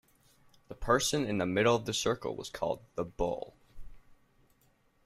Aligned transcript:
The 0.67 0.73
person 0.73 1.27
in 1.27 1.37
the 1.37 1.45
middle 1.45 1.75
of 1.75 1.85
the 1.85 1.93
circle 1.93 2.35
was 2.35 2.49
called 2.49 2.81
the 2.95 3.05
"bull". 3.05 3.53